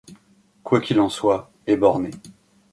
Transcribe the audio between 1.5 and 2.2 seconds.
et borné.